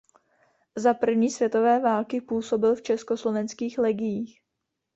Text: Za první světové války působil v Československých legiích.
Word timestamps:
Za 0.77 0.93
první 0.93 1.29
světové 1.29 1.79
války 1.79 2.21
působil 2.21 2.75
v 2.75 2.81
Československých 2.81 3.77
legiích. 3.77 4.41